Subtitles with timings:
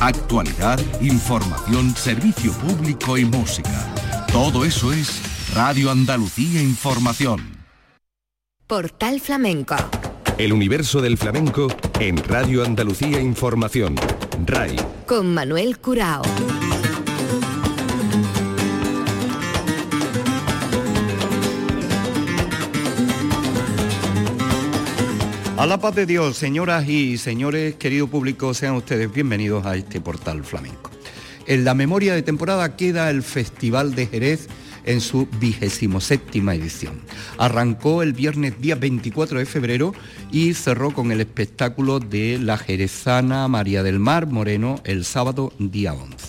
[0.00, 4.26] Actualidad, información, servicio público y música.
[4.30, 5.22] Todo eso es
[5.54, 7.56] Radio Andalucía Información.
[8.66, 9.76] Portal Flamenco.
[10.36, 13.94] El universo del flamenco en Radio Andalucía Información.
[14.44, 14.76] RAI.
[15.06, 16.22] Con Manuel Curao.
[25.58, 30.02] A la paz de Dios, señoras y señores, querido público, sean ustedes bienvenidos a este
[30.02, 30.90] portal flamenco.
[31.46, 34.48] En la memoria de temporada queda el Festival de Jerez
[34.84, 37.00] en su vigésimo séptima edición.
[37.38, 39.94] Arrancó el viernes día 24 de febrero
[40.30, 45.94] y cerró con el espectáculo de la jerezana María del Mar Moreno el sábado día
[45.94, 46.25] 11.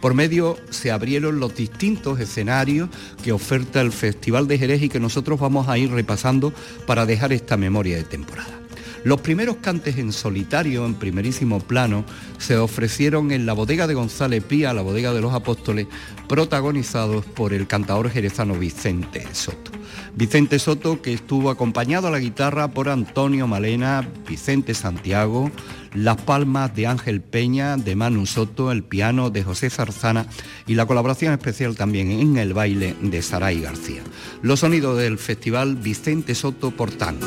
[0.00, 2.88] Por medio se abrieron los distintos escenarios
[3.22, 6.52] que oferta el Festival de Jerez y que nosotros vamos a ir repasando
[6.86, 8.67] para dejar esta memoria de temporada.
[9.04, 12.04] Los primeros cantes en solitario, en primerísimo plano,
[12.38, 15.86] se ofrecieron en la bodega de González Pía, la bodega de los apóstoles,
[16.28, 19.70] protagonizados por el cantador jerezano Vicente Soto.
[20.14, 25.50] Vicente Soto que estuvo acompañado a la guitarra por Antonio Malena, Vicente Santiago,
[25.94, 30.26] las palmas de Ángel Peña, de Manu Soto, el piano de José Zarzana
[30.66, 34.02] y la colaboración especial también en el baile de Saray García.
[34.42, 37.26] Los sonidos del festival Vicente Soto por tango.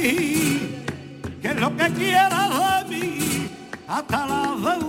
[2.01, 2.41] e era
[3.87, 4.79] a palavra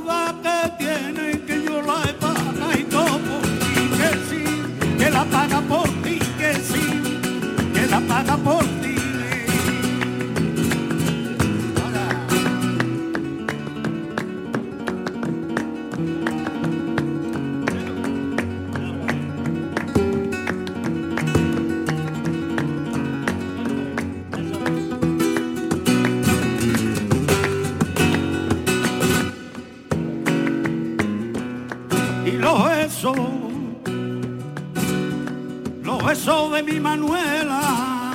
[36.93, 38.13] Manuela,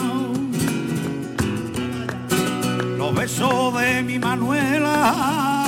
[2.96, 5.66] los besos de mi Manuela,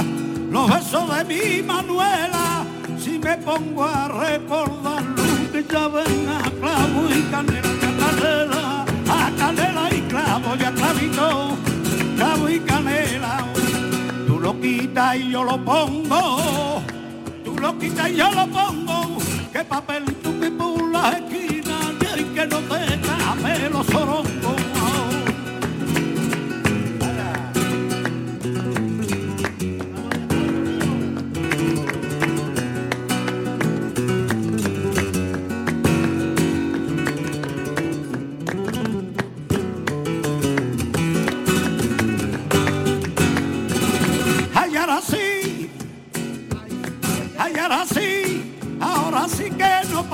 [0.52, 2.64] los besos de mi Manuela,
[3.00, 9.96] si me pongo a recordarlo, que ya ven a clavo y canela, a canela, a
[9.96, 11.58] y clavo y a clavito,
[12.16, 13.44] clavo y canela,
[14.28, 16.84] tú lo quitas y yo lo pongo
[17.60, 18.89] lo quita y yo lo pongo,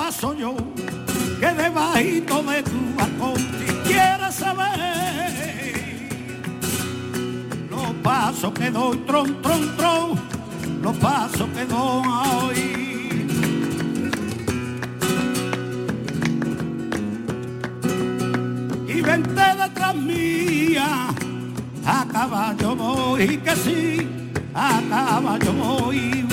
[0.05, 0.55] paso yo,
[1.39, 5.31] que debajito de tu balcón, si quieres saber
[7.71, 10.19] los pasos que doy, tron, tron, tron,
[10.83, 12.03] los pasos que doy
[12.43, 12.59] hoy.
[18.87, 21.07] Y vente detrás mía,
[21.83, 24.07] a caballo voy, que sí,
[24.53, 26.27] a caballo voy.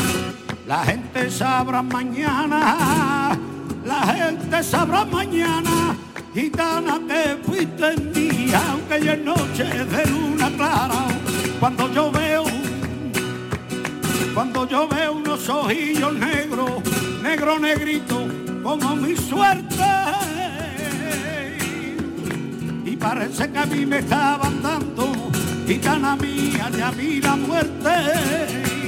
[0.67, 3.39] La gente sabrá mañana
[3.85, 5.97] la gente sabrá mañana,
[6.35, 11.07] gitana que fuiste día, aunque ya es noche de luna clara,
[11.59, 12.45] cuando yo veo,
[14.35, 16.71] cuando yo veo unos ojillos negros,
[17.23, 18.27] negro negrito,
[18.63, 19.85] como mi suerte,
[22.85, 25.13] y parece que a mí me estaban dando,
[25.67, 28.82] gitana mía, ya vi la muerte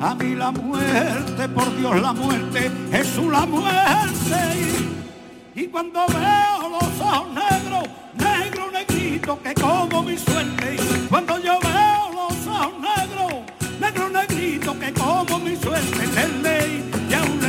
[0.00, 4.36] a mí la muerte, por Dios la muerte, Jesús la muerte.
[5.54, 10.76] Y cuando veo los ojos negros, negro, negrito, que como mi suerte.
[11.08, 13.32] Cuando yo veo los ojos negros,
[13.80, 16.06] negro, negrito, que como mi suerte.
[16.14, 17.40] Lele, ya un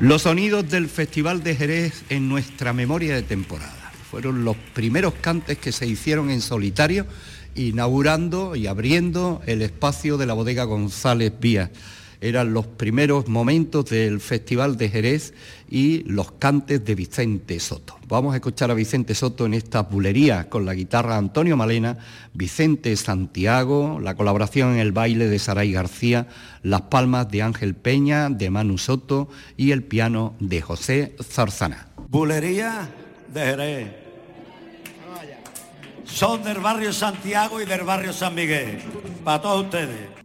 [0.00, 3.92] Los sonidos del Festival de Jerez en nuestra memoria de temporada.
[4.10, 7.04] Fueron los primeros cantes que se hicieron en solitario,
[7.54, 11.68] inaugurando y abriendo el espacio de la bodega González Vías
[12.20, 15.34] eran los primeros momentos del Festival de Jerez
[15.68, 17.96] y los cantes de Vicente Soto.
[18.08, 21.98] Vamos a escuchar a Vicente Soto en esta bulería con la guitarra Antonio Malena,
[22.34, 26.28] Vicente Santiago, la colaboración en el baile de Saray García,
[26.62, 31.88] las palmas de Ángel Peña, de Manu Soto y el piano de José Zarzana.
[32.08, 32.88] Bulería
[33.32, 33.88] de Jerez.
[36.04, 38.80] Son del barrio Santiago y del barrio San Miguel.
[39.24, 40.19] Para todos ustedes.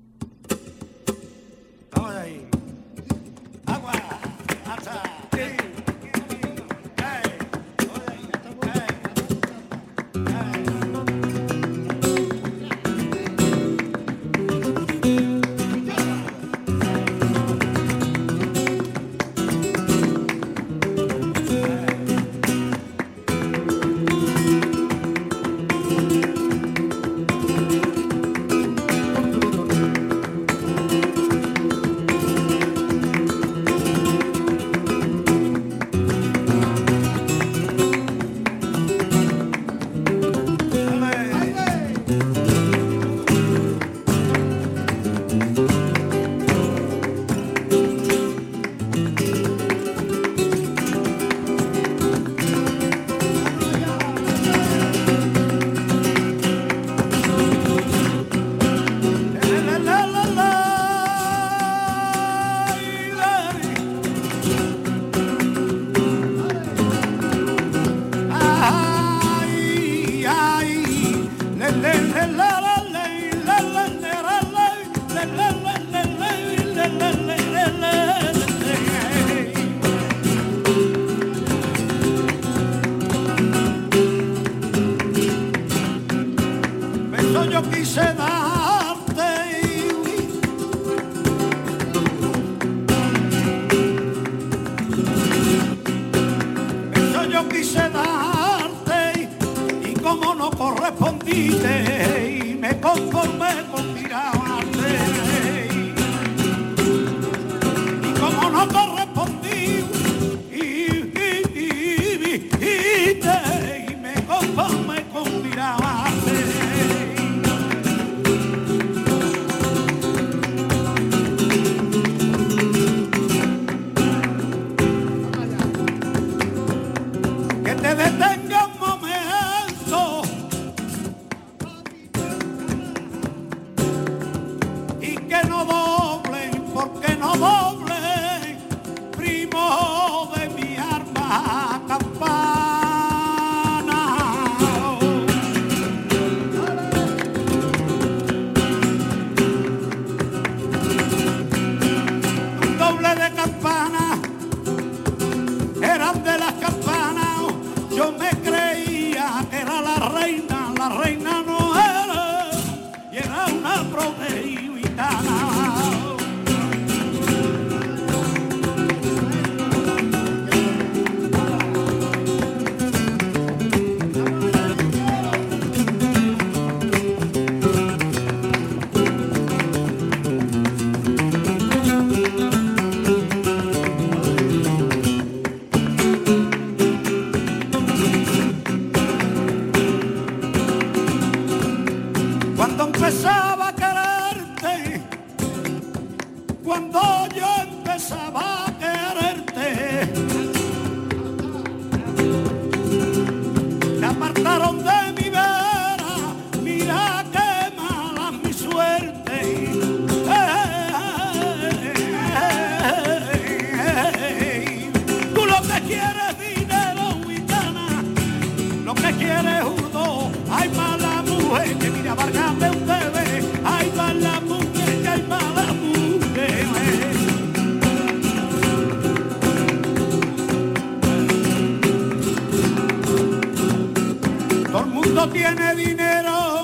[235.35, 236.63] Tiene dinero.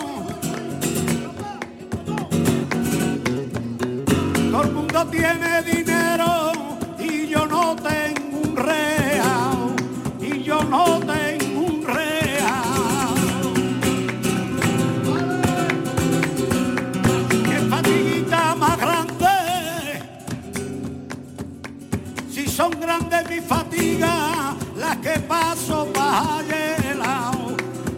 [4.52, 5.91] Todo el mundo tiene dinero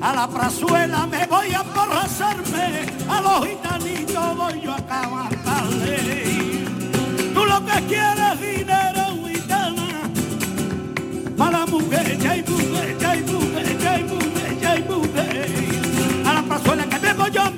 [0.04, 6.66] A la prazuela me voy a emborracharme, a los gitanitos voy yo a cabalgarle.
[7.34, 10.10] Tú lo que quieres es dinero, gitana,
[11.38, 15.48] mala mujer, ya hay mujer, ya hay mujer, ya hay mujer, ya hay mujer.
[16.28, 17.52] A la prazuela que me voy a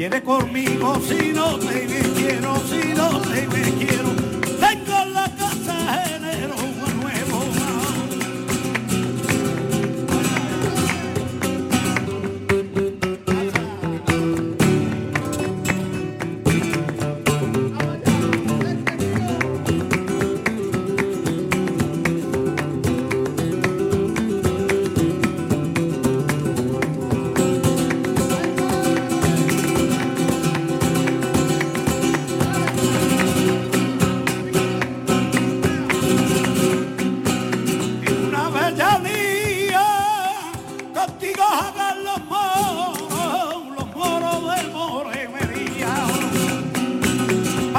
[0.00, 4.09] Quiere conmigo si no te me quiero, si no te me quiero.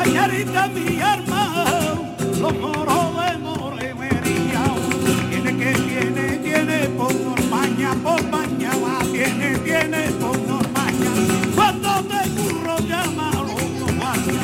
[0.04, 4.64] Pañarita mi hermano, los moros de moremería.
[5.30, 7.14] Tiene que tiene, tiene por
[7.52, 10.40] maña, por maña, va, tiene, tiene por
[10.74, 11.12] maña.
[11.54, 13.56] Cuando te curro llámalo,
[14.00, 14.42] maña.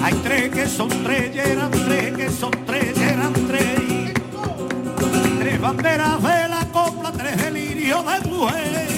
[0.00, 4.12] Hay tres que son tres, eran tres que son tres, eran tres.
[5.40, 8.91] Tres banderas de la copla, tres delirios de mujer.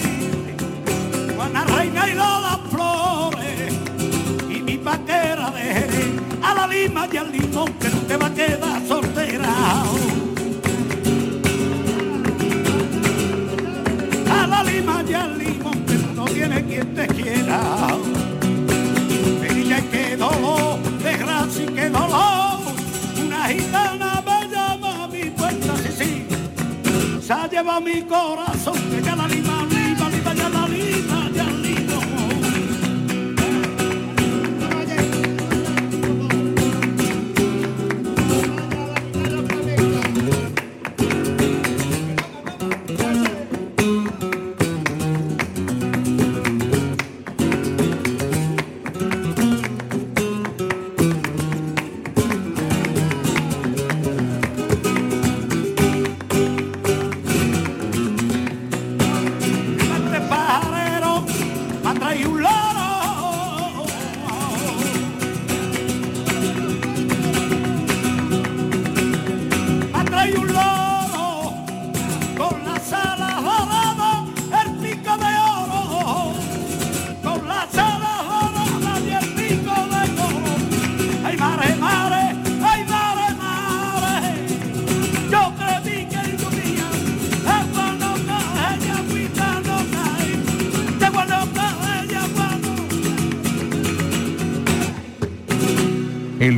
[6.87, 9.53] Lima y al limón que no te va a quedar soltera.
[14.29, 17.59] A la lima y al limón que no tiene quien te quiera.
[19.49, 22.59] Ella que dolor, desgracia y que dolor.
[23.25, 27.21] Una gitana me llama a mi puerta, sí, sí.
[27.25, 28.77] Se ha llevado mi corazón,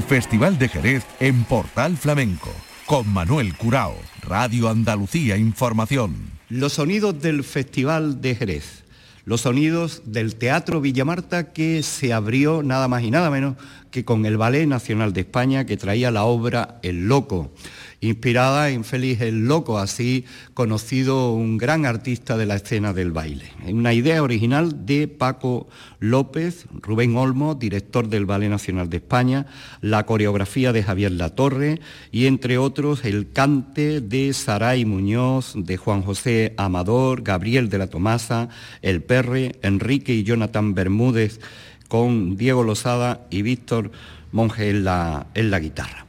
[0.07, 2.49] Festival de Jerez en Portal Flamenco,
[2.85, 6.31] con Manuel Curao, Radio Andalucía Información.
[6.47, 8.85] Los sonidos del Festival de Jerez,
[9.25, 13.57] los sonidos del Teatro Villamarta que se abrió nada más y nada menos
[14.03, 17.51] con el Ballet Nacional de España que traía la obra El Loco
[17.99, 23.45] inspirada en Félix el Loco, así conocido un gran artista de la escena del baile.
[23.65, 25.67] Una idea original de Paco
[25.99, 29.47] López, Rubén Olmo, director del Ballet Nacional de España,
[29.81, 31.81] la coreografía de Javier Latorre
[32.11, 37.87] y entre otros el cante de Saray Muñoz, de Juan José Amador, Gabriel de la
[37.87, 38.49] Tomasa,
[38.81, 41.39] El Perre, Enrique y Jonathan Bermúdez
[41.87, 43.91] con Diego Lozada y Víctor
[44.31, 46.05] Monge en la, en la guitarra.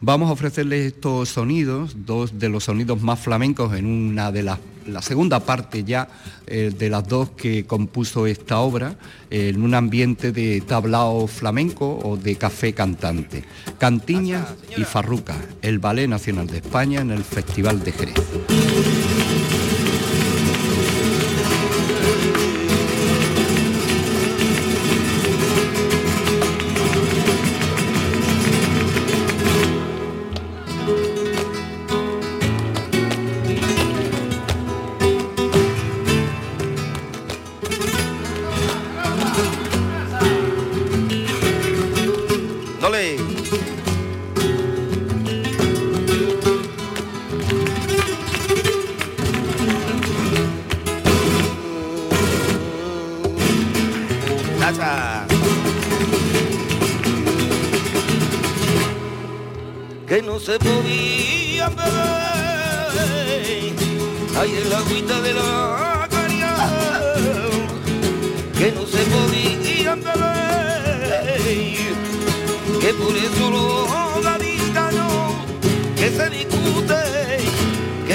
[0.00, 4.58] Vamos a ofrecerles estos sonidos, dos de los sonidos más flamencos en una de las
[4.86, 6.08] la segunda parte ya
[6.46, 8.96] eh, de las dos que compuso esta obra,
[9.30, 13.44] en un ambiente de tablao flamenco o de café cantante.
[13.78, 18.14] Cantiña y Farruca, el Ballet Nacional de España en el Festival de Jerez.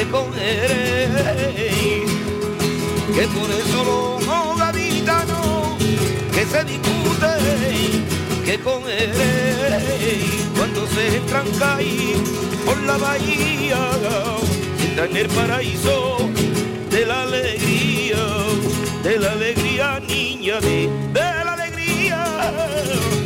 [0.09, 2.09] recogeréis.
[3.13, 4.25] Que por eso los
[4.57, 5.77] gaditanos
[6.33, 8.05] que se discuten,
[8.45, 12.17] que cogeréis cuando se entrancáis
[12.65, 13.91] por la bahía,
[14.79, 16.17] está en el paraíso
[16.89, 18.25] de la alegría,
[19.03, 22.23] de la alegría niña de, de la alegría,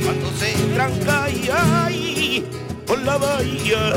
[0.03, 2.43] cuando se entrancáis
[2.85, 3.93] por la bahía.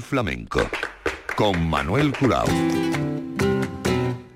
[0.00, 0.60] Flamenco
[1.34, 2.46] con Manuel Curao.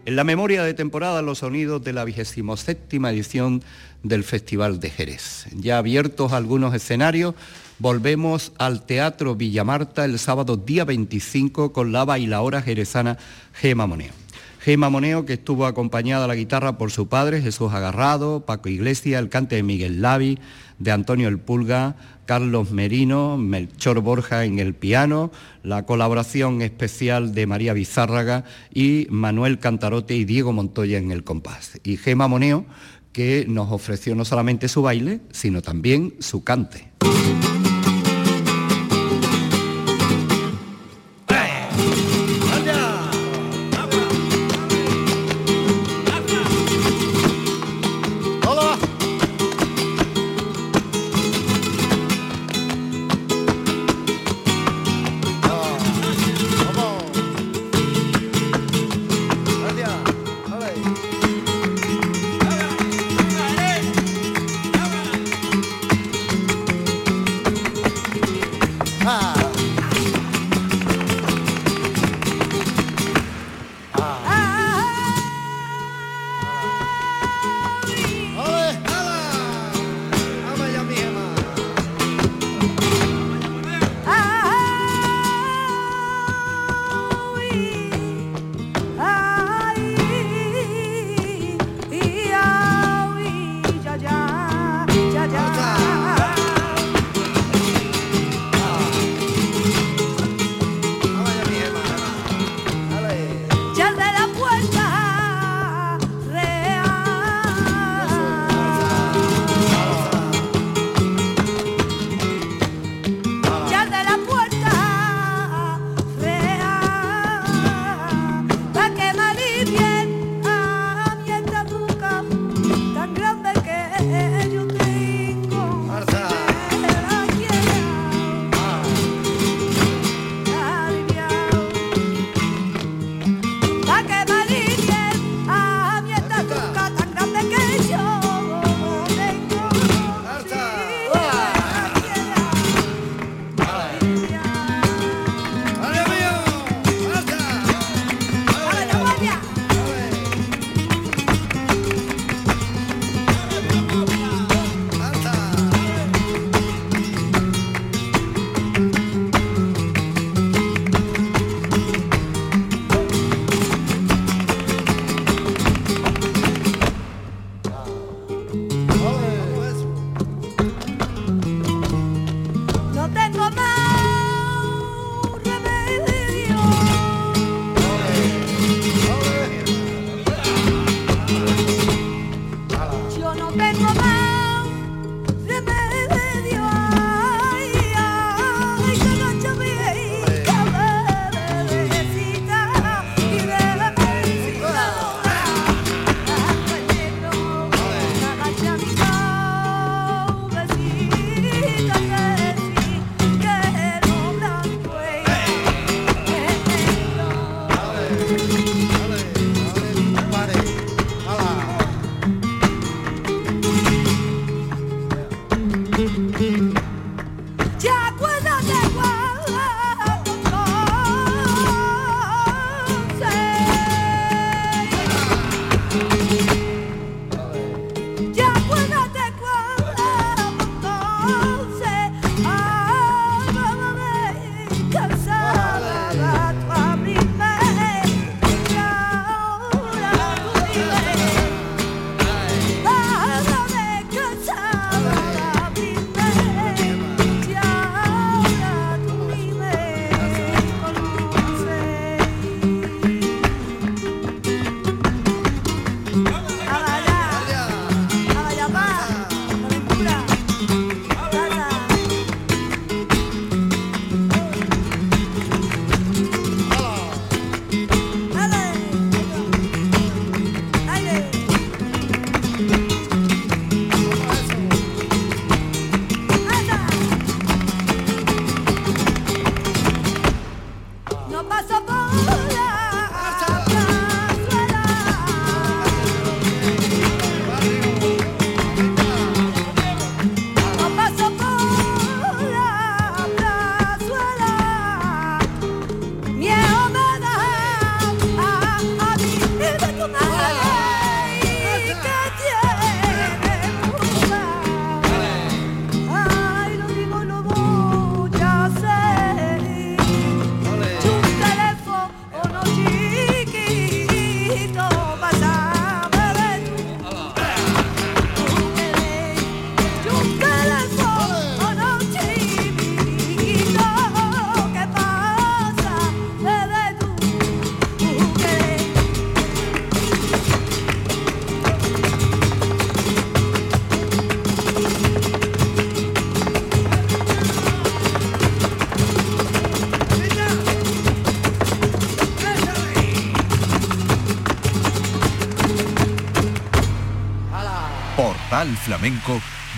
[0.05, 3.63] En la memoria de temporada los sonidos de la 27 edición
[4.03, 5.47] del Festival de Jerez.
[5.55, 7.37] Ya abiertos algunos escenarios,
[7.79, 13.17] volvemos al Teatro Villamarta el sábado día 25 con la bailaora jerezana
[13.53, 14.26] Gema Moneo.
[14.67, 19.23] Gema Moneo, que estuvo acompañada a la guitarra por su padre, Jesús Agarrado, Paco Iglesias,
[19.23, 20.41] el cante de Miguel Lavi,
[20.81, 25.31] de Antonio El Pulga, Carlos Merino, Melchor Borja en el piano,
[25.63, 28.43] la colaboración especial de María Bizárraga
[28.75, 31.81] y Manuel Cantarote y Diego Montoya en el compás.
[31.85, 32.67] Y Gema Moneo,
[33.13, 36.91] que nos ofreció no solamente su baile, sino también su cante.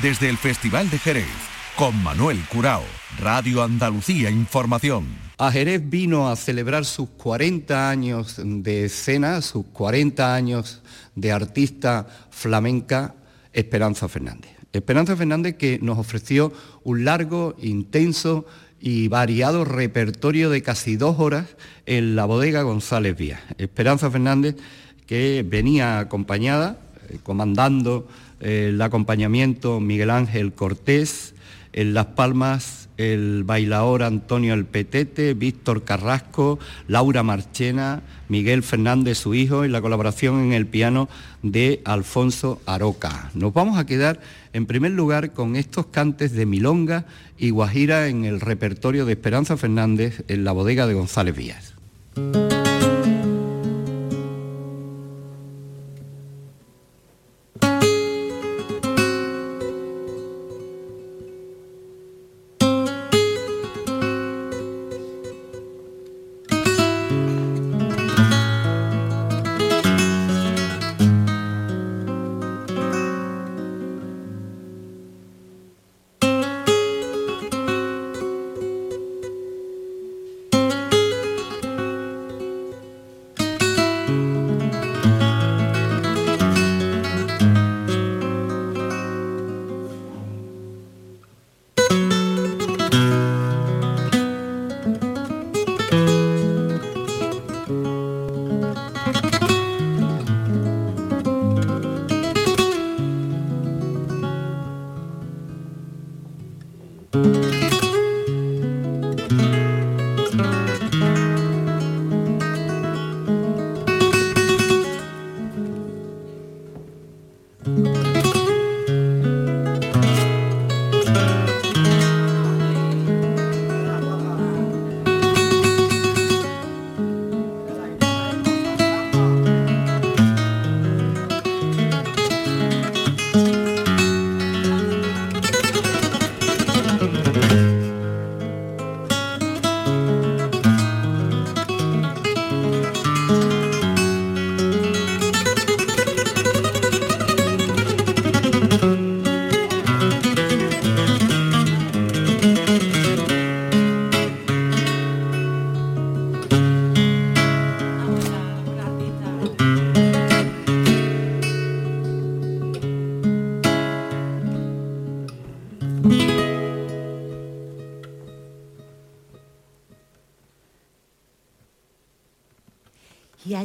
[0.00, 1.26] Desde el Festival de Jerez
[1.76, 2.84] con Manuel Curao,
[3.18, 5.06] Radio Andalucía Información.
[5.38, 10.82] A Jerez vino a celebrar sus 40 años de escena, sus 40 años
[11.16, 13.16] de artista flamenca
[13.52, 14.52] Esperanza Fernández.
[14.72, 16.52] Esperanza Fernández que nos ofreció
[16.84, 18.46] un largo, intenso
[18.80, 21.46] y variado repertorio de casi dos horas
[21.86, 23.40] en la bodega González Vías.
[23.58, 24.54] Esperanza Fernández
[25.06, 26.78] que venía acompañada,
[27.22, 28.06] comandando
[28.40, 31.34] el acompañamiento Miguel Ángel Cortés,
[31.72, 39.34] en Las Palmas el bailador Antonio El Petete, Víctor Carrasco, Laura Marchena, Miguel Fernández, su
[39.34, 41.08] hijo, y la colaboración en el piano
[41.42, 43.30] de Alfonso Aroca.
[43.34, 44.20] Nos vamos a quedar
[44.52, 47.06] en primer lugar con estos cantes de Milonga
[47.38, 51.74] y Guajira en el repertorio de Esperanza Fernández en la bodega de González Vías.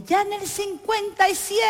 [0.03, 1.63] allá en el 57.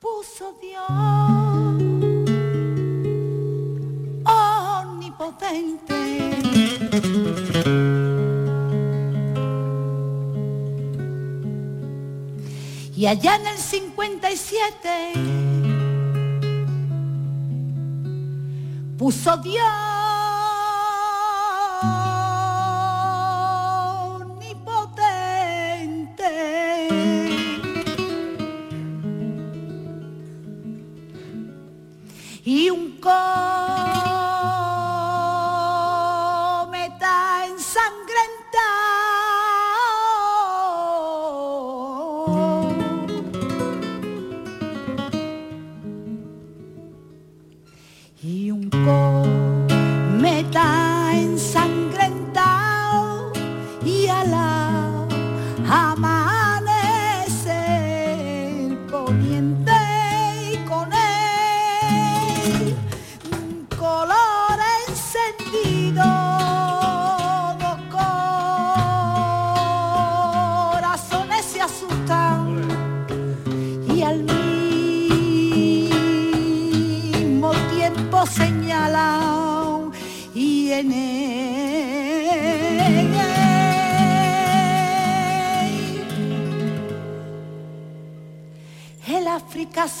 [0.00, 0.88] Puso Dios
[4.24, 5.94] omnipotente.
[12.96, 15.40] Y allá en el 57
[18.98, 19.99] puso Dios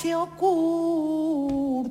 [0.00, 1.90] se oculta.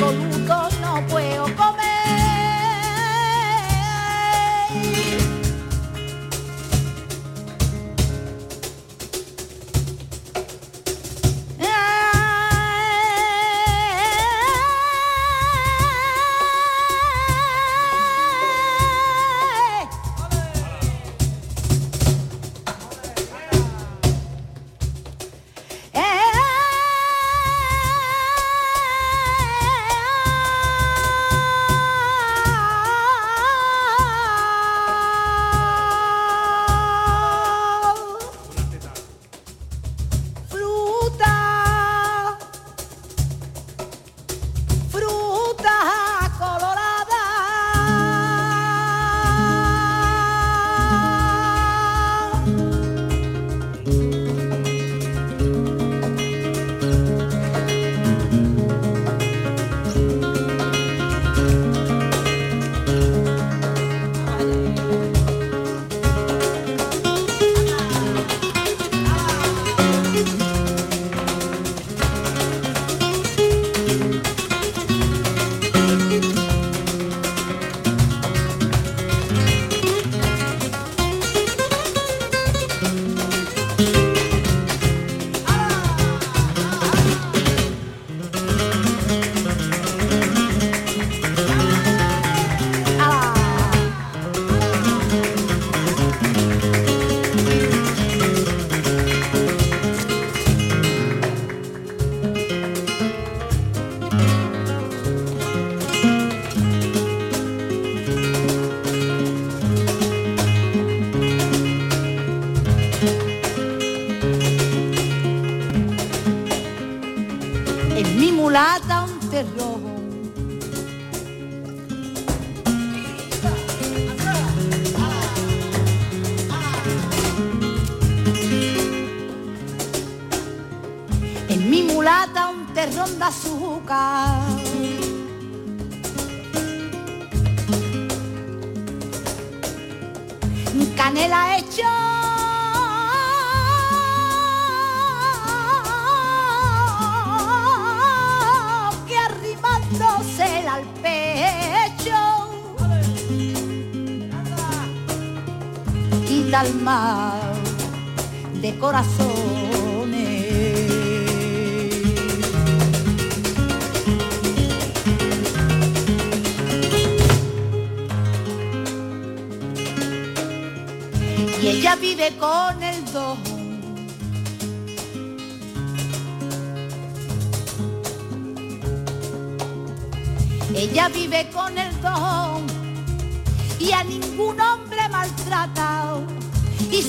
[0.00, 0.57] absoluto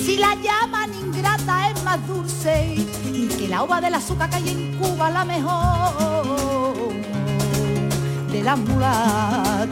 [0.10, 2.78] Si la llaman ingrata es más dulce
[3.14, 6.94] y que la uva del azúcar que hay en Cuba la mejor
[8.32, 9.70] de las mulatas.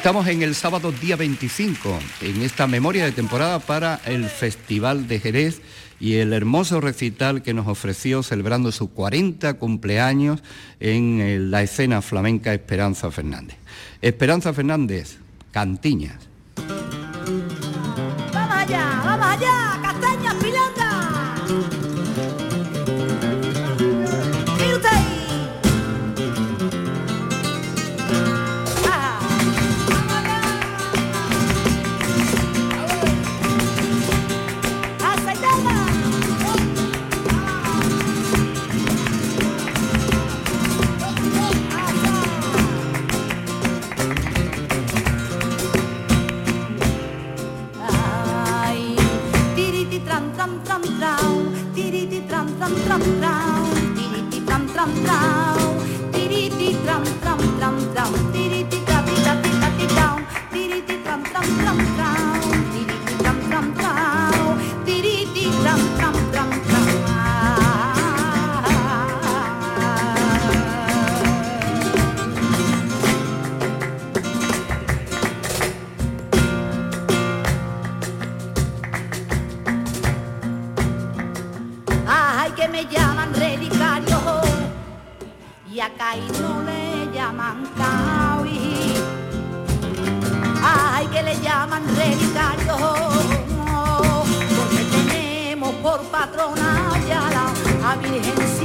[0.00, 5.20] Estamos en el sábado día 25, en esta memoria de temporada para el Festival de
[5.20, 5.60] Jerez
[6.00, 10.42] y el hermoso recital que nos ofreció celebrando su 40 cumpleaños
[10.80, 13.58] en eh, la escena flamenca Esperanza Fernández.
[14.00, 15.18] Esperanza Fernández,
[15.52, 16.16] Cantiñas.
[18.32, 19.02] ¡Vamos allá!
[19.04, 19.19] ¡Vamos!
[87.76, 88.94] Rancagui,
[90.62, 92.76] ay que le llaman relicario,
[94.56, 98.59] porque tenemos por patrona ya la Virgen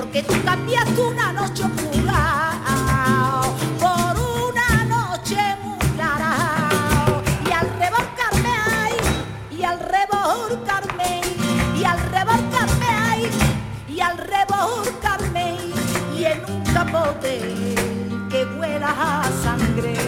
[0.00, 2.52] porque tú cambiaste una noche oscura
[3.78, 4.16] por
[4.48, 5.78] una noche muy
[7.46, 8.96] y al revolcarme ay
[9.58, 11.20] y al revolcarme
[11.78, 13.30] y al revolcarme ay
[13.88, 15.56] y al revolcarme
[16.16, 17.74] y en un capote
[18.30, 19.99] que vuela a sangre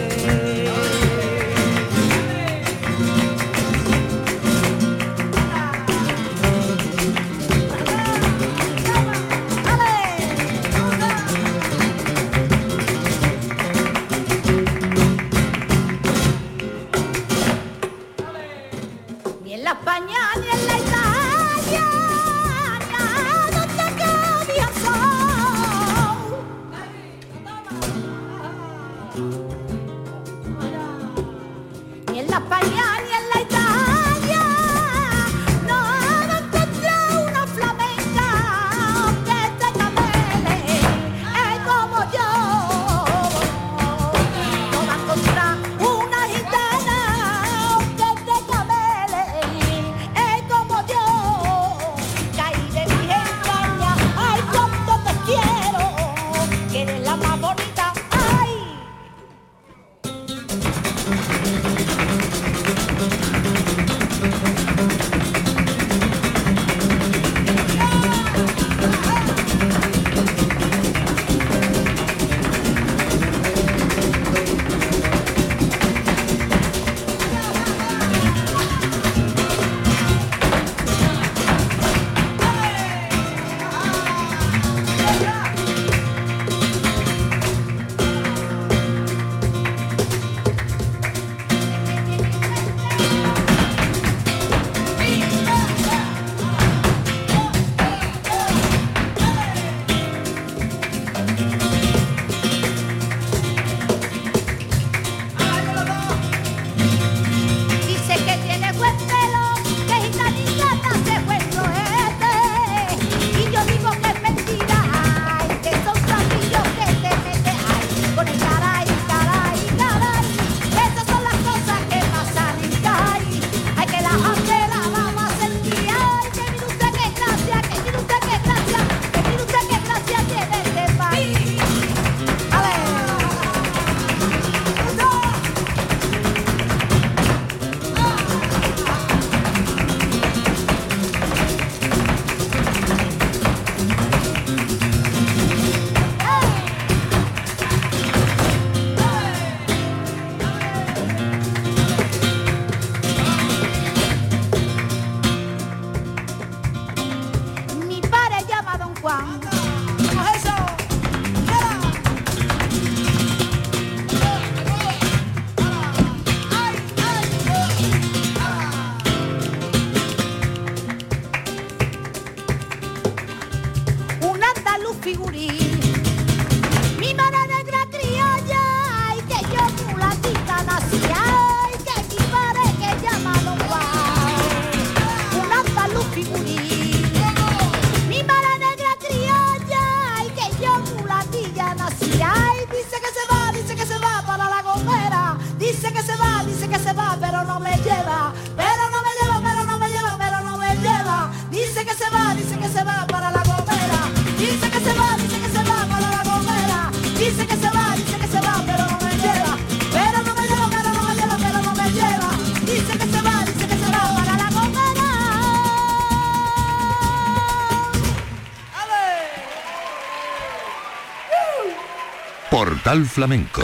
[223.01, 223.63] Flamenco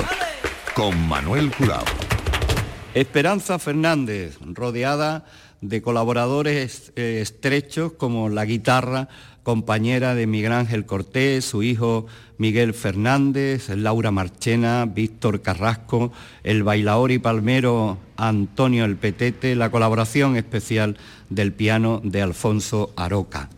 [0.73, 1.85] con Manuel Curao.
[2.95, 5.23] Esperanza Fernández, rodeada
[5.61, 9.07] de colaboradores eh, estrechos como la guitarra,
[9.43, 12.07] compañera de Miguel Ángel Cortés, su hijo
[12.39, 16.11] Miguel Fernández, Laura Marchena, Víctor Carrasco,
[16.43, 20.97] el bailaor y palmero Antonio El Petete, la colaboración especial
[21.29, 23.49] del piano de Alfonso Aroca.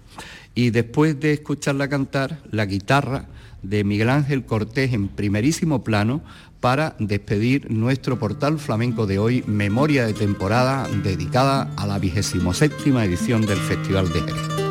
[0.53, 3.28] Y después de escucharla cantar, la guitarra
[3.64, 6.22] de Miguel Ángel Cortés en primerísimo plano
[6.59, 13.03] para despedir nuestro portal flamenco de hoy, memoria de temporada dedicada a la vigésimo séptima
[13.03, 14.70] edición del Festival de Jerez.